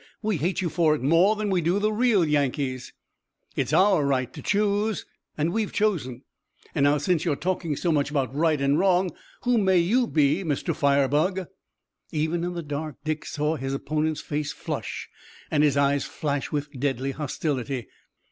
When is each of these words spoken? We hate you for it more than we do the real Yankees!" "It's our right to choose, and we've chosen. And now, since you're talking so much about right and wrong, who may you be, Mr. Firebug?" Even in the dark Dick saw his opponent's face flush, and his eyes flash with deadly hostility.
We 0.23 0.37
hate 0.37 0.61
you 0.61 0.69
for 0.69 0.95
it 0.95 1.03
more 1.03 1.35
than 1.35 1.51
we 1.51 1.61
do 1.61 1.77
the 1.77 1.93
real 1.93 2.25
Yankees!" 2.25 2.91
"It's 3.55 3.71
our 3.71 4.03
right 4.03 4.33
to 4.33 4.41
choose, 4.41 5.05
and 5.37 5.53
we've 5.53 5.71
chosen. 5.71 6.23
And 6.73 6.85
now, 6.85 6.97
since 6.97 7.23
you're 7.23 7.35
talking 7.35 7.75
so 7.75 7.91
much 7.91 8.09
about 8.09 8.33
right 8.33 8.59
and 8.59 8.79
wrong, 8.79 9.11
who 9.43 9.59
may 9.59 9.77
you 9.77 10.07
be, 10.07 10.43
Mr. 10.43 10.75
Firebug?" 10.75 11.45
Even 12.11 12.43
in 12.43 12.53
the 12.55 12.63
dark 12.63 12.95
Dick 13.03 13.27
saw 13.27 13.57
his 13.57 13.75
opponent's 13.75 14.21
face 14.21 14.51
flush, 14.51 15.07
and 15.51 15.61
his 15.61 15.77
eyes 15.77 16.03
flash 16.05 16.51
with 16.51 16.69
deadly 16.79 17.11
hostility. 17.11 17.85